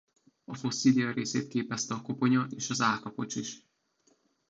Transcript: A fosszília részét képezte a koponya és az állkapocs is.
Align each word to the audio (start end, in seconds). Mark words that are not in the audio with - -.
A 0.45 0.53
fosszília 0.55 1.11
részét 1.11 1.47
képezte 1.47 1.93
a 1.93 2.01
koponya 2.01 2.47
és 2.49 2.69
az 2.69 2.81
állkapocs 2.81 3.35
is. 3.35 3.65